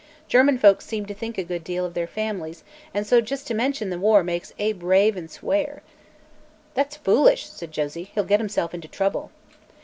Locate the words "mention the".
3.53-3.99